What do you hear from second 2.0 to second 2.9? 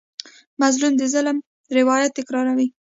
تکراروي.